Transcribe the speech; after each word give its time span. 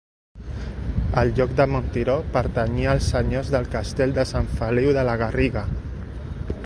El 1.21 1.33
lloc 1.39 1.51
de 1.59 1.67
Montiró 1.73 2.15
pertanyia 2.37 2.89
als 2.95 3.11
senyors 3.13 3.53
del 3.57 3.69
castell 3.77 4.17
de 4.17 4.29
Sant 4.31 4.51
Feliu 4.63 4.97
de 5.01 5.05
la 5.11 5.15
Garriga. 5.25 5.65